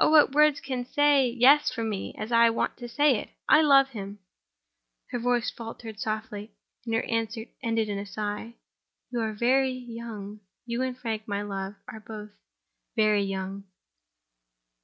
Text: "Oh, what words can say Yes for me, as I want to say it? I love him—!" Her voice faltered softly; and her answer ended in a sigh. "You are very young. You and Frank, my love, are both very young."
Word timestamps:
"Oh, 0.00 0.10
what 0.10 0.32
words 0.32 0.58
can 0.58 0.84
say 0.84 1.28
Yes 1.28 1.70
for 1.70 1.84
me, 1.84 2.16
as 2.18 2.32
I 2.32 2.50
want 2.50 2.76
to 2.78 2.88
say 2.88 3.18
it? 3.18 3.30
I 3.48 3.60
love 3.62 3.90
him—!" 3.90 4.18
Her 5.10 5.20
voice 5.20 5.52
faltered 5.52 6.00
softly; 6.00 6.56
and 6.84 6.92
her 6.96 7.04
answer 7.04 7.44
ended 7.62 7.88
in 7.88 7.96
a 7.98 8.04
sigh. 8.04 8.56
"You 9.12 9.20
are 9.20 9.32
very 9.34 9.70
young. 9.70 10.40
You 10.66 10.82
and 10.82 10.98
Frank, 10.98 11.28
my 11.28 11.42
love, 11.42 11.76
are 11.86 12.00
both 12.00 12.30
very 12.96 13.22
young." 13.22 13.62